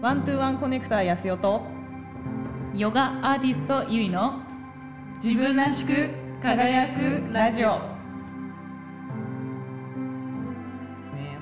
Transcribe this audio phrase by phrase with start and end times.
[0.00, 1.62] ワントゥーワンコネクターやすよと。
[2.74, 4.40] ヨガアーティストゆいの
[5.22, 6.08] 自分らしく
[6.42, 7.80] 輝くラジオ、ね、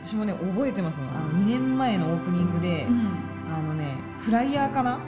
[0.00, 1.10] 私もね覚えてますもん。
[1.10, 3.08] あの2年前のオープニングで、うん。
[3.56, 4.98] あのねフライヤーかな、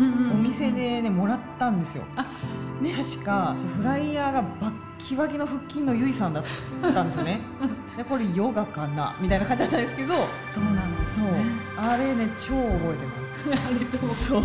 [0.00, 0.32] うんうん。
[0.32, 2.02] お店でねもらったんですよ。
[2.16, 2.26] あ
[2.82, 2.92] ね。
[2.92, 6.44] 確かそうフライヤーがバッキバキの腹筋のゆいさんだっ
[6.92, 7.40] たんですよね
[7.96, 9.16] でこれヨガかな？
[9.20, 10.14] みたいな感じだったんですけど
[10.52, 11.24] そうなんですそう
[11.78, 13.26] あれね超覚えてます。
[13.46, 14.42] あれそう。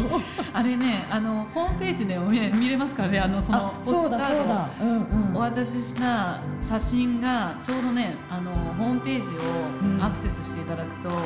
[0.53, 3.19] あれねあのホームページでも見見れますからね。
[3.19, 4.69] あのそのあそうだそうだ。
[4.79, 5.35] うんうん。
[5.35, 10.01] お渡しした写真がちょうどねあのホームページうん。
[10.01, 11.19] をアクセスしていただくと、あの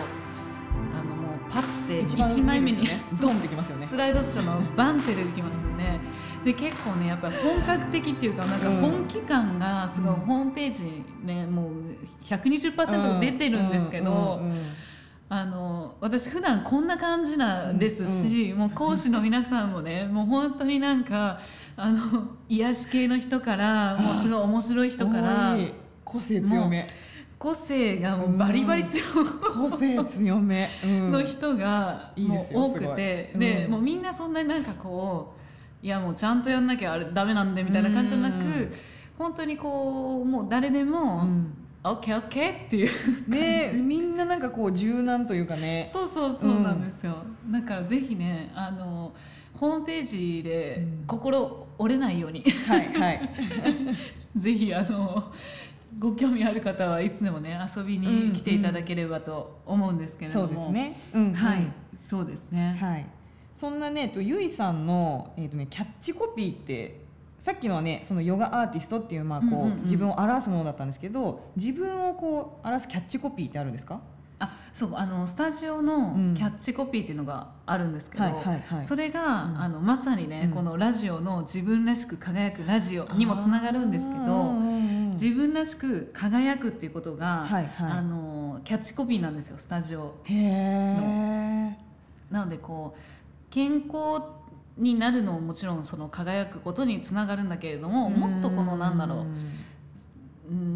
[1.15, 3.85] もうパッて一番1枚目にねドンってきますよね。
[3.85, 5.99] スライドショーのバンって出てきますよね。
[6.45, 8.75] で結構ねやっぱり本格的っていうかなんかうん。
[8.77, 10.19] 本気感がすごいうん。
[10.21, 11.71] ホームページねもう
[12.23, 14.61] 120%出てるんですけど、うんうんうん。
[15.27, 21.39] あの私普段こんな感じなんですし、もう講師の皆さんもね もう本当になんか
[21.75, 25.57] あの癒し系の人からもうすごい面白い人から
[26.03, 26.87] 個性強め。
[27.37, 29.07] 個性がもうバリバリ強い。
[29.53, 31.11] 個性強め、うん。
[31.11, 32.89] の人がいいもう多ですよすごい。
[32.91, 33.39] くて、うん。
[33.39, 35.34] でもうみんなそんなになんかこう
[35.85, 38.73] いやもうちゃんとやんなきゃあれダメなんでみたいな感じじゃなく、うん。
[39.19, 41.53] 本当にこうもう誰でも、うん。
[41.83, 45.87] オッケーオッケーっていうねみんななんかこう柔軟というかね。
[45.93, 47.17] そうそうそうなんですよ、
[47.51, 49.13] だからぜひねあの
[49.53, 51.03] ホームページでうん。
[51.05, 53.29] 心折れないように、はいはい。
[54.35, 55.31] ぜひあの
[55.99, 61.33] ご興味ある方はいつでもね遊びに来ていただければと思うんですけれども、そうですね、うんうん。
[61.35, 61.67] はい
[62.01, 63.05] そうですね、はい、
[63.55, 66.99] そんなねとゆいさんの、えーとね、キャッチコピーって
[67.39, 74.01] さっきのはねそのヨガアーティストっていう,、まあこう自分を表すものだったんですけど自分をこう表すキャッチコピーってあるんですか？
[74.37, 76.33] あそうあのスタジオのうん。
[76.35, 78.83] キャッチコピーっていうのがあるんですけど、はいはいはい。
[78.83, 79.61] それが、うん。
[79.61, 80.51] あのまさにね、うん。
[80.51, 84.51] このラジオの自分らしく輝くラジオにもつながるんですけど
[85.13, 87.91] 自分らしく輝くっていうことが、はいはい。
[87.91, 91.77] あのキャッチコピーなんですよスタジオへえ
[92.29, 92.99] なのでこう
[93.49, 94.21] 健康
[94.77, 99.65] になるのももちろんその輝くことにつながるんだけれどももっとこのなんだろううん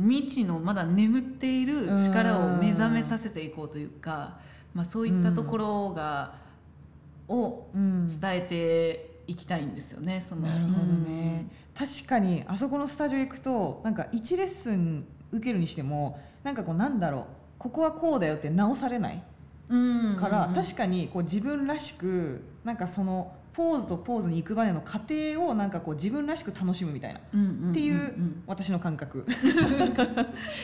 [0.08, 4.40] 未知のまだ眠っている力を目覚めさせていこうというか、
[4.74, 6.34] まあ、そういったところが、
[7.28, 8.08] をうん。
[8.08, 10.26] 伝えていきたいんですよね。
[10.28, 11.48] そのなるほどね、
[11.78, 17.24] 確かにあそこのスタジオ行くとなんか1レッスン受けるにしてもなんかこうなんだろう
[17.60, 19.22] ここはこうだよって直されないうん、
[20.20, 27.22] から、うん確かにこう自分らしくなんかそのポーズとポーズに行くまでの過程をなんかこう自分らしく楽しむみたいな。
[27.34, 29.26] うんうんうんっていうん私の感覚。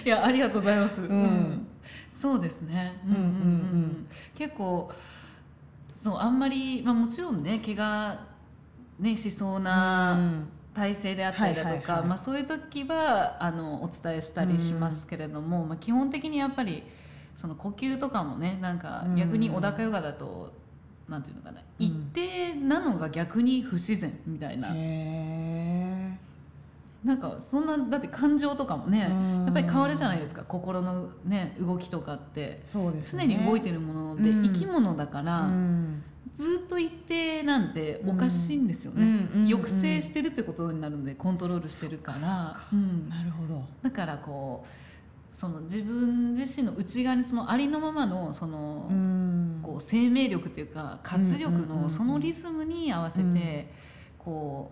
[0.05, 1.01] いやありがとうございます。
[1.01, 1.67] ん。
[2.11, 3.01] そうですね。
[3.05, 4.91] うんうんうん結構
[5.95, 8.19] そうあんまりまあもちろんね怪我
[8.99, 10.43] ねしそうな
[10.73, 16.83] 体勢であったりだとか、まあそういう時はあのお伝えしたりしますけれども、まあ基本的にやっぱり
[17.35, 19.15] その呼吸とかもねなんかうん。
[19.15, 20.53] 逆に小高ヨガだと。
[21.07, 21.85] なんていうのかな、うん。
[21.85, 26.17] 一定なのが逆に不自然みたいな、へ
[27.03, 29.45] なんかそんなだって感情とかもね、うん。
[29.45, 30.43] やっぱり変わるじゃないですか。
[30.43, 32.63] 心のね動きとかって。
[32.65, 34.43] ーそうです常ねに動いてるもので、うん。
[34.45, 36.03] 生き物だから、うん。
[36.33, 39.09] ずっと一定なんておかしいんですよね、うん。
[39.09, 39.43] うん。
[39.43, 39.49] うん。
[39.51, 42.57] 抑制してるってことになるのでコントロールしてるから。
[42.73, 43.09] うん。
[43.09, 43.63] なるほど。
[43.83, 44.85] だからこう
[45.35, 49.59] その自分自身の内側にそのありのままのその、うん。
[49.61, 53.67] こう生命力っていうか活力のそのリズムに合わせて、
[54.17, 54.71] こ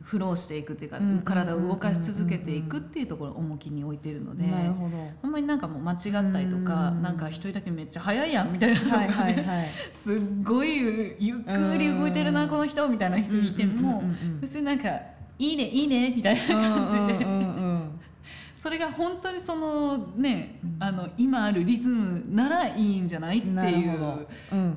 [0.00, 4.44] うフローしていくっていうか、体を動かし続けていくっていうところを重きに置いてるので。
[5.20, 7.02] ほんまりなんかもう間違ったりとか、うん。
[7.02, 9.70] なんか一人だけめっちゃ速いやんみたいなのがね。
[9.94, 14.02] すっごいゆっくり動いてるな、うんこの人みたいな人いても、
[14.40, 14.88] 普通になんか
[15.38, 17.26] 「いいねいいね」みたいな感じで、
[18.62, 20.76] それが本当にそのね、うん。
[20.78, 23.98] あの今あるリズムならいいんじゃないっていう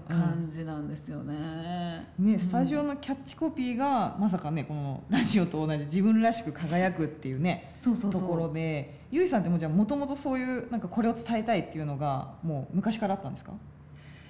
[0.07, 2.07] 感じなんですよね。
[2.17, 13.51] ね、スタジオのキャッチコピーがまさかねこのラジオと同じ自分らしく輝くっていうねそうそうところでゆいさんってもうじゃあもともとそういうなんかこれを伝えたいっていうのがもう昔からあったんですか？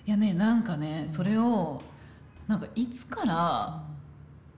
[0.05, 1.81] いやねなんかねそれを
[2.45, 3.81] なんかいつから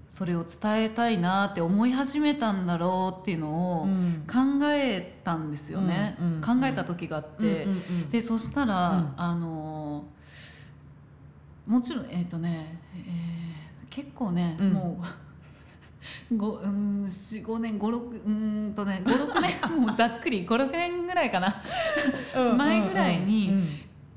[0.07, 4.23] それを伝えたいなって思い始めたんだろうっていうのをん。
[4.25, 4.35] 考
[4.71, 8.09] えたんですよね、うんうん考えた時があって、うんうんうん。
[8.09, 9.13] でそしたら、うん。
[9.17, 10.05] あの
[11.67, 13.27] もちろんえっ、とね、えー
[13.89, 14.73] 結構ね、うん。
[14.73, 15.01] も
[16.31, 21.61] う ごうん45年56うーんとね56年もうざっくり56年ぐらいかな。
[22.35, 23.67] うん前ぐらいにうん。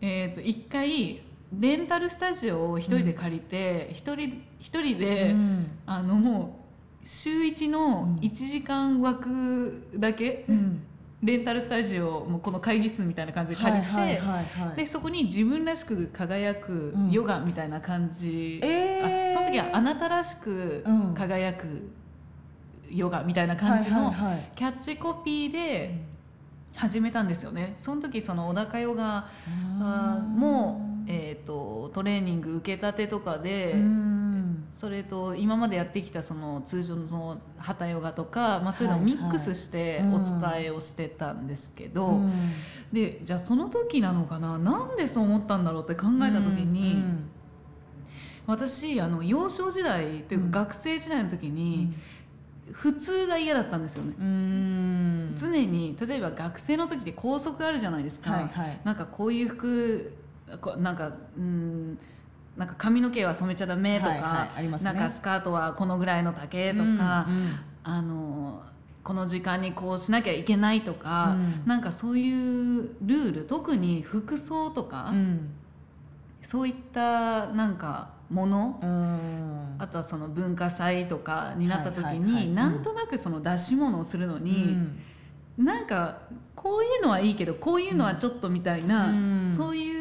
[0.01, 1.21] えーと一回
[1.52, 5.67] レンタルスタジオを一人で借りて一、人一人で、うん。
[5.87, 6.61] あのも
[7.02, 10.82] う週1の1時間枠だけ、うん。
[11.23, 14.20] レンタルスタジオもこの会議室みたいな感じで借りて、
[14.76, 17.11] でそこに自分らしく輝くうん。
[17.11, 19.31] ヨガみたいな感じ、えー。
[19.31, 21.14] あその時はあなたらしくうん。
[21.14, 21.91] 輝く
[22.91, 24.14] ヨガみたいな感じの
[24.55, 26.11] キャッチコピーで
[26.75, 27.75] 始めたんですよね。
[27.76, 29.29] その時その小高ヨガ
[30.37, 34.21] も、えー、とトレーニング受けたてとかで、うん。
[34.71, 42.33] それと今までやってきたその通常のそのハタヨガとか、まあ、そういうのをミックスしてはいはいお伝えをしてたんですけど、うん。
[42.93, 44.59] でじゃあその時なのかな？
[44.59, 47.31] なんでそう思ったんだろうって考えた時に、うん。
[48.47, 50.51] 私あの幼少時代っていううん。
[50.51, 51.93] か学生時代の時に、
[52.73, 54.15] 普通が嫌だったんですよね。
[54.19, 55.35] うん。
[55.37, 58.33] 常に例えば学生の時って校則あるじゃないですか。
[58.33, 58.81] はいはい。
[58.85, 60.12] なんかこういう服
[60.58, 61.99] こなんかうん
[62.56, 64.93] なんか髪の毛は染めちゃダメとか、はいはいありますね。
[64.93, 67.61] なんかスカートはこのぐらいの丈とか、うんうん。
[67.82, 68.62] あの
[69.02, 71.62] この時間にこうしなきゃいけないとか、うん。
[71.64, 75.50] なんかそういうルール特に服装とか、うん。
[76.43, 79.76] そういったなんかもの、うん。
[79.79, 82.47] あとはその文化祭とかになった時はいはいはい。
[82.47, 84.99] になんとなくその出し物をするのうに、ん。
[85.56, 86.19] なんか
[86.55, 89.55] こういうのはいいけどこういうのはちょっとみたいな、うん。
[89.55, 90.00] そういう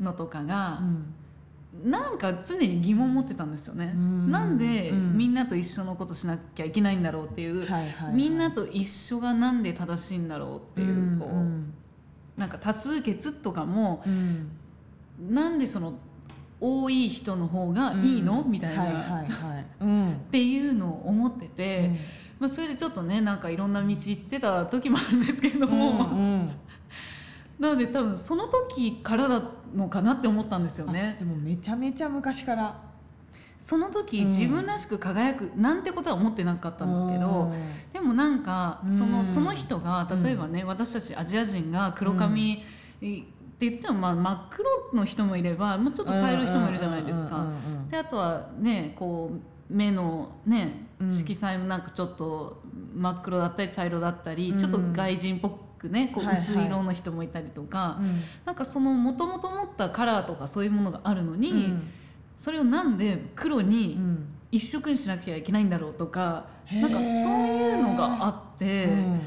[0.00, 1.90] のとかがう、ん。
[1.90, 3.92] なんか常に疑問を持ってたんですよね。
[3.94, 4.30] うん。
[4.30, 5.16] なんでうん。
[5.16, 8.14] みんなと一緒のことしなきゃいけないんだろうっていう、はいはいはい。
[8.14, 14.48] みんなと一緒がなんで正しいんだろうっていう,、うんこうなんか多数決とかもうん。
[15.30, 15.94] なんでその
[16.60, 18.50] 多い人の方がいいの、うん。
[18.50, 20.12] みたいな、はいはいはいうん。
[20.12, 21.90] っていうのを思ってて、
[22.38, 26.50] まあ、それでちょっとねなんかいろんな道行ってた時もあるんですけどうんも、うん
[27.58, 29.42] なので多分その時からだ
[29.74, 31.24] のかなって思ったんですよあねで。
[31.24, 32.86] もめちゃめちゃ昔から。
[33.58, 34.26] その時、うん。
[34.26, 37.52] 自分らしく輝くなんてことは思ってなかったんですけど、
[37.92, 39.26] でもなんかその,、うん。
[39.26, 42.62] その人が例えばね、私たちアジア人が黒髪、
[43.56, 47.36] って言ってもまあ真っ黒の人もいればもうちょっと茶色い人もいるじゃないですか。
[47.36, 47.56] うんうんうんう
[47.86, 47.88] ん。
[47.88, 51.12] であとはねこう目のねうん。
[51.12, 52.62] 色彩もなんかちょっと
[52.94, 54.58] 真っ黒だったり茶色だったり、うん。
[54.58, 56.42] ちょっと外人っぽくねこうはいはい。
[56.42, 58.20] 薄い色の人もいたりとか、うん。
[58.44, 61.90] なんかそのもともと持ったカラーとかそういうものがあるのに、うん。
[62.38, 64.26] それをなんで黒うにん。
[64.52, 66.80] 一色にしなきゃいけないんだろうとか、へー。
[66.80, 67.08] なんかそう
[67.46, 69.20] いうのがあって、うん。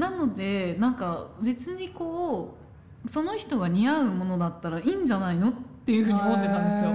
[0.00, 2.56] なのでなんか別にこ
[3.04, 5.52] うその人が似合うものだったらいいんじゃないのっ
[5.84, 6.90] ていうふうに思ってたんですよ。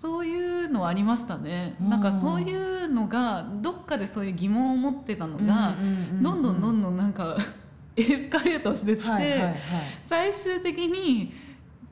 [0.00, 1.76] へそういうのはありましたね。
[1.80, 1.90] うん。
[1.90, 5.76] なんかそういうのがどっかでそういう疑問を持ってたのーが、
[6.22, 7.36] どんどんどんどんなんか
[7.96, 9.02] エスカレートしてって、
[10.02, 11.32] 最終的に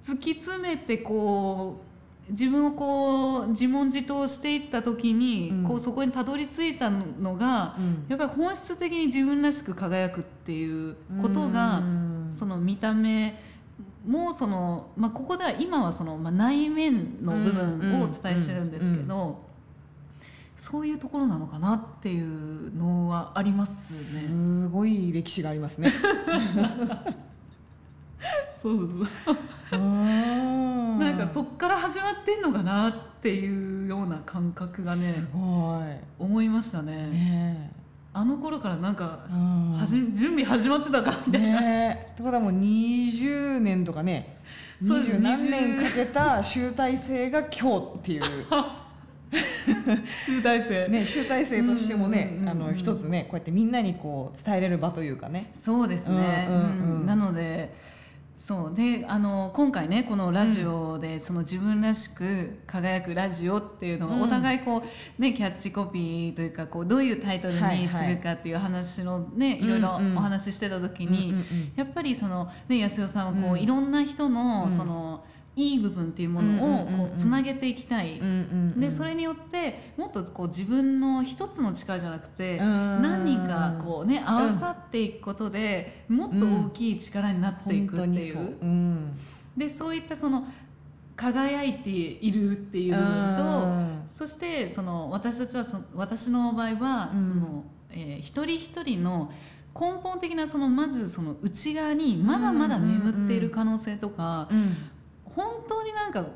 [0.02, 1.82] 突き詰めてこ
[2.28, 5.64] う自分をこう自問自答していった時に、うん。
[5.64, 8.06] こうそこにたどり着いたのがうん。
[8.08, 12.28] やっぱり本質的に自分らしく輝くっていうことが、うん。
[12.32, 13.38] その見た目
[14.08, 19.46] もその、まあ、ここでは今はその、まあ、内面の部分をお伝えしてるんですけど、
[20.56, 24.22] そういうところなのかなっていうのはありますね。
[24.22, 25.92] すごい歴史がありますね。
[28.62, 29.06] そう
[29.70, 29.78] な
[30.98, 35.80] なんかそっから始まってんのかなっていうような感覚がねすご
[36.18, 37.06] 思いましたいね。
[37.06, 37.70] ね
[38.12, 39.72] あの頃からなんかえ、うん。
[39.72, 41.60] はじ準備始まってたかみたいな。
[41.60, 42.12] ねえ。
[42.12, 44.38] ってことはもう20年とかね。
[44.82, 45.12] そうです。
[45.12, 48.22] 20何年かけた集大成が今日っていう。
[50.24, 55.50] 集大成、ね集大成としてもねあの一つねこうやってみんなにこう伝えれる場というかね。
[55.54, 56.48] そうですね、
[57.04, 57.74] なので
[58.38, 58.74] そう。
[58.74, 64.20] であの今回ねこのラジオで、その自分らしく輝くラジオっていうのうん。
[64.20, 64.84] をお互いこ
[65.18, 70.16] う、ね、キャッチコピーというかこうどういうタイトルにするかっていう話のね、いろいろうんうん。
[70.18, 73.60] お話ししてた時に、うんうんやっぱりその、ね、安代さんはこう、うん。
[73.60, 74.72] いろんな人の,、うん。
[74.72, 75.24] その
[75.58, 77.08] いい部分っていうものをうんうんうんうん。
[77.08, 78.20] こうつなげていきたい。
[78.20, 78.80] うんうんうん。
[78.80, 83.02] でそれによってもっとこう自分の一つの力じゃなくて、うん。
[83.02, 88.56] 何人かこうね合わさっていくことで、もっと大きい力になっていくっていう。
[88.60, 88.64] う。
[88.64, 89.18] ん。
[89.56, 90.46] でそういったその
[91.16, 93.36] 輝いているっていう部分
[94.06, 97.22] と、そしてその私たちはそ私の場合は、うん。
[97.22, 99.32] その、えー一人一人の
[99.74, 104.76] 根本的なそのまずその内側にまだまだ眠っている可能性とか、うん
[105.34, 106.26] 本当になんか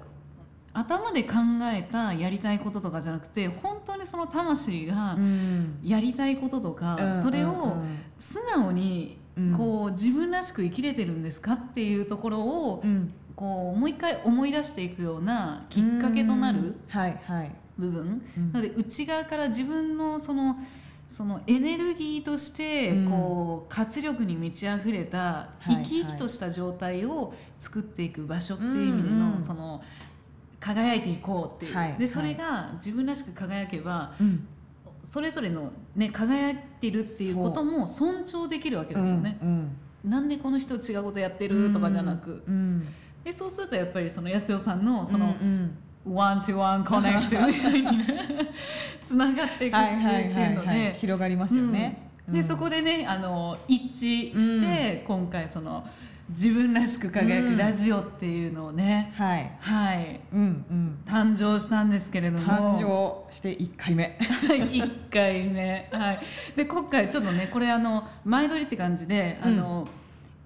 [0.75, 1.35] 頭で考
[1.75, 5.79] えたやりたいこととかじゃなくて本当にその魂がうん。
[5.83, 7.77] やりたいこととか、それを
[8.19, 13.13] 素直にうんこう自分らしく生きれてるんですかっていうところをうん。
[13.35, 16.77] こうもう一回思い出していくようなきっかけとなるうん。
[16.89, 18.23] はいはい、部分。
[18.37, 18.53] うん。
[18.53, 20.57] なので内側から自分のその
[21.13, 23.11] そのエネルギーとしてうん。
[23.11, 29.83] こう活力に満ち溢れたい生き生きとした状態を作っていく場所っていう意味でのその
[30.59, 34.47] 輝いていこうっていう、はいでそれが自分らしく輝けばうん。
[35.05, 39.39] それぞれの、ね、輝いてるっていうことも尊重できるわけですよね。
[39.43, 42.89] うんなんでこの人違うことやってるとかじゃなく、うん
[43.23, 48.51] でそうするとやっぱりその安代さんのその、うんワントゥワンコネクションにね
[49.05, 50.95] つながっていくしってはいいうはいので。
[50.99, 52.11] 広がりますよね。
[52.29, 55.85] でそこでねあの一致して、今回その
[56.31, 60.21] 自分らしく輝くラジオっていうのをね、はい、はい。
[60.33, 60.43] うんう
[60.73, 62.45] ん、誕生したんですけれども。
[62.45, 64.17] 誕生して一回目。
[64.21, 65.89] 1回目。
[65.93, 66.21] はい。
[66.57, 69.87] で今回ちょっとねこれあの前撮りって感じであの、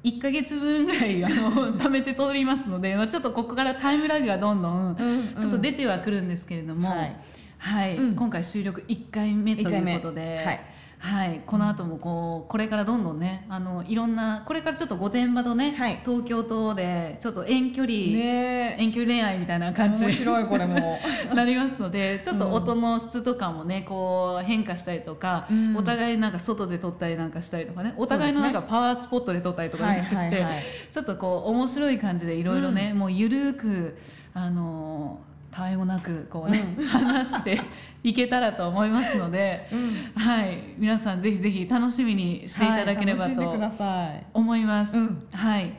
[0.06, 4.96] 1か月分ぐらいあの貯めて撮りますので、 まあ、ちょっとここからタイムラグがどんどん
[5.38, 7.16] ちょっと出てはくるんですけれども、はい。
[7.58, 7.96] はい。
[7.96, 8.14] うん。
[8.14, 10.60] 今回収録1回目ということで、はい
[10.98, 16.00] はい、この後もこうこれからどんどんねあのいろんなこれからちょっと御殿場とね、はい。
[16.04, 18.76] 東京とでちょっと遠距離、ね。
[18.78, 20.76] え遠距離恋愛みたいな感じ面白いこれも。
[20.76, 20.82] に
[21.36, 25.76] なりますのでちょっと音の質とかもねこう変化したりとか、うん。
[25.76, 27.94] お互いなんか外で撮ったりなんかしたりとかね。
[27.96, 30.62] お互いのなんかパワースポットで撮ったりとかして、はいはい。
[30.90, 33.98] ちょっとこう面白い感じでいろいろね、もうゆるく
[34.34, 35.20] あの
[35.56, 37.58] たわいもなくこうね、話して
[38.02, 44.26] いけたらと思いますので、うんはい、皆さんぜひぜひ楽しみにしていただければとはい楽しんでください。
[44.34, 44.98] 思います。
[44.98, 45.72] うんはい。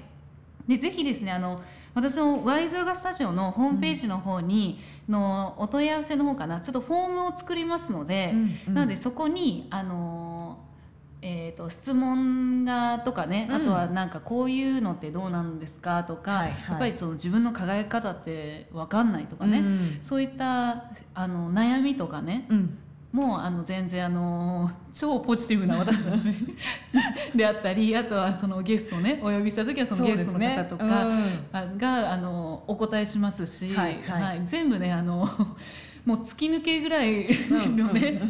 [0.67, 1.61] でぜひですねあの
[1.93, 8.33] 私のワイズヨガスタジオのホームページの方に、のお問い合わせの方かなちょっとフォームを作りますので、
[8.67, 10.36] うんなのでそこにあの
[11.21, 13.55] えー、と質問がとかね、うん。
[13.55, 16.51] あとはなんかこういうのってどうなんですかとか、はいはい。
[16.69, 19.97] やっぱりその自分の輝き方って分かんないとかね、うん。
[20.01, 22.45] そういったあの悩みとかね。
[22.49, 22.77] うん。
[23.11, 26.35] もうあの全然あの超ポジティブな私たち
[27.35, 30.85] であったりあとはそのゲストをねお呼びした時はそのゲストの方とか、
[31.51, 34.41] あがあのお答えしますし、はいはい。
[34.43, 35.27] 全部ねあの
[36.05, 38.21] もう突き抜けぐらいのね、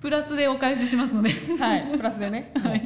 [0.00, 1.30] プラスでお返ししますので。
[1.30, 2.52] うんはいプラスでね。
[2.62, 2.82] はい、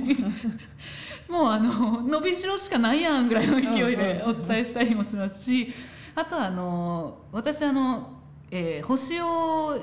[1.29, 5.73] もうあの伸びしろしかないやんぐらいの勢いでうんお伝えしたりもしますし、
[6.15, 9.79] あとはあの私あの、えー星を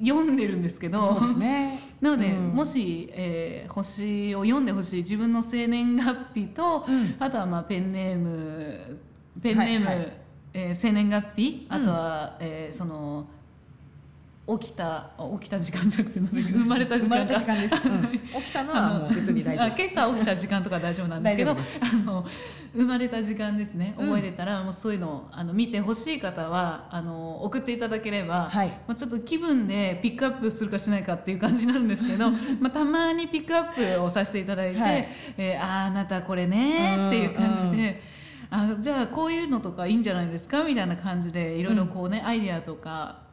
[0.00, 1.02] 読んでるんですけど。
[1.02, 1.80] そうですね。
[2.00, 2.54] なので、うん。
[2.54, 7.16] もし、えー星を読んでほしい自分の生年月日と、うん。
[7.18, 8.98] あとはまあペンネーム
[9.42, 10.12] ペンネーム、はいはい
[10.54, 13.28] えー生年月日うんあとは、えーその
[14.60, 17.38] 起きた起きた時間じゃなくて生まれた時間で
[17.68, 17.74] す。
[17.86, 19.82] うん起きたのはもう別に大丈あ夫。
[19.82, 22.24] 今朝起きた時間とか大丈夫なんですけどあの
[22.74, 28.68] 生まれた時間ですねうん覚えれたら、もうそういうのをあの見てほしい方はあの送っていただければ、はい。
[28.86, 38.18] まあ、ちょっと気分でピックアップするかしないかっていう感じになるんですけど まあたまにピックアップをさせていただいて「はいえーあーあなたこれね」っていう感じで。
[38.50, 43.27] あじゃあこういうのとかいいんじゃないですかみたいな感じでいろいろこうね、アイデアとか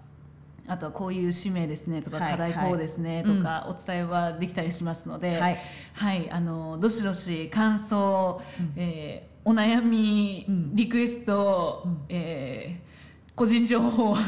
[0.67, 5.57] あとはこういう使命ですねとか、はい課題こうですねとかお伝えはできたりしますので、はい。
[5.93, 8.73] はい、あのどしどし感想、うん。
[8.75, 10.75] えーお悩み、うん。
[10.75, 12.05] リクエスト、うん。
[12.09, 12.84] えー
[13.35, 14.15] 個人情報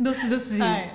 [0.00, 0.92] どしどし、はい。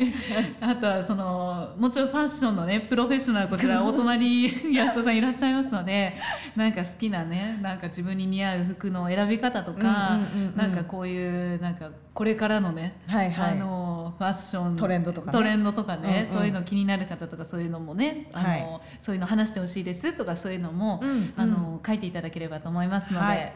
[0.61, 6.13] あとはそのもちろんファッションのねプロフェッショナルこちらお隣に安田さんいらっしゃいますので
[6.55, 10.19] なんか好きなねなんか自分に似合う服の選び方とか、
[10.55, 13.51] なんかこういうなんかこれからのねはいはい。
[13.51, 15.31] あのファッショントレンドとかね。
[15.33, 16.39] トレンドとかね、うんうん。
[16.39, 18.81] そういうの気になる方とかそういうのもねあの、はい。
[19.01, 21.33] そういうの話してほしいですとかそういうのも、うんうん。
[21.35, 23.53] あの書いていただければと思いますので、はい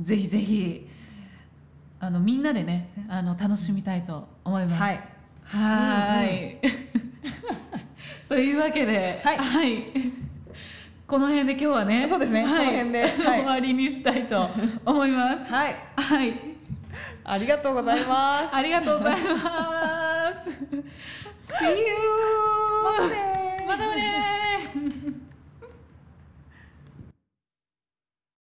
[0.00, 0.88] ぜひぜひ
[2.00, 4.82] あのみんなでねあの楽しみたいと思います。
[4.82, 5.00] はい
[5.44, 6.58] はーい
[8.28, 9.84] というわけで、はい
[11.06, 14.50] この辺で今日はねそうですねはいこの辺ではい終わりにしたいと
[14.84, 15.44] 思います。
[15.52, 15.76] はい。
[15.96, 16.34] はい
[17.26, 18.54] ありがとうございます。
[18.54, 20.50] ありがとうございます。
[21.54, 21.84] See you!
[22.84, 24.43] またねーまたね